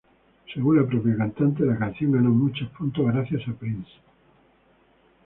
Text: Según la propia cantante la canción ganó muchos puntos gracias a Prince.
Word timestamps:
Según 0.51 0.77
la 0.81 0.87
propia 0.87 1.15
cantante 1.15 1.63
la 1.63 1.77
canción 1.77 2.13
ganó 2.13 2.31
muchos 2.31 2.67
puntos 2.69 3.05
gracias 3.05 3.47
a 3.47 3.53
Prince. 3.53 3.91